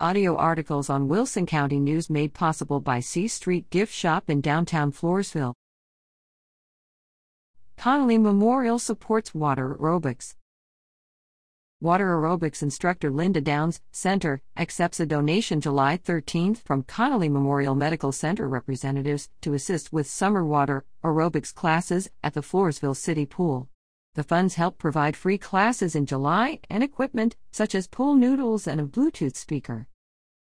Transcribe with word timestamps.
Audio 0.00 0.34
articles 0.34 0.90
on 0.90 1.06
Wilson 1.06 1.46
County 1.46 1.78
News 1.78 2.10
made 2.10 2.34
possible 2.34 2.80
by 2.80 2.98
C 2.98 3.28
Street 3.28 3.70
Gift 3.70 3.94
Shop 3.94 4.28
in 4.28 4.40
downtown 4.40 4.90
Floresville. 4.90 5.54
Connolly 7.76 8.18
Memorial 8.18 8.80
supports 8.80 9.32
water 9.32 9.76
aerobics. 9.80 10.34
Water 11.80 12.06
aerobics 12.06 12.60
instructor 12.60 13.08
Linda 13.08 13.40
Downs, 13.40 13.80
Center, 13.92 14.42
accepts 14.56 14.98
a 14.98 15.06
donation 15.06 15.60
July 15.60 15.96
13 15.96 16.56
from 16.56 16.82
Connolly 16.82 17.28
Memorial 17.28 17.76
Medical 17.76 18.10
Center 18.10 18.48
representatives 18.48 19.28
to 19.42 19.54
assist 19.54 19.92
with 19.92 20.08
summer 20.08 20.44
water 20.44 20.84
aerobics 21.04 21.54
classes 21.54 22.10
at 22.20 22.34
the 22.34 22.42
Floresville 22.42 22.96
City 22.96 23.26
Pool. 23.26 23.68
The 24.14 24.22
funds 24.22 24.54
help 24.54 24.78
provide 24.78 25.16
free 25.16 25.38
classes 25.38 25.96
in 25.96 26.06
July 26.06 26.60
and 26.70 26.84
equipment 26.84 27.34
such 27.50 27.74
as 27.74 27.88
pool 27.88 28.14
noodles 28.14 28.68
and 28.68 28.80
a 28.80 28.84
Bluetooth 28.84 29.34
speaker. 29.34 29.88